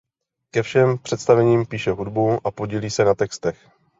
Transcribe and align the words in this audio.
Ke 0.51 0.63
všem 0.63 0.97
představením 0.97 1.65
píše 1.65 1.91
hudbu 1.91 2.47
a 2.47 2.51
podílí 2.51 2.89
se 2.89 3.03
na 3.05 3.13
textech. 3.13 3.71